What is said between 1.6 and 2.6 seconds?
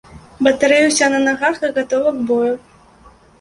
і гатова к бою.